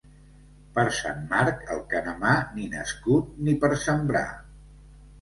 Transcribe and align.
Per 0.77 0.85
Sant 0.99 1.21
Marc, 1.33 1.61
el 1.77 1.85
canemar 1.93 2.33
ni 2.57 2.69
nascut 2.75 3.33
ni 3.47 3.57
per 3.67 3.75
sembrar. 3.89 4.29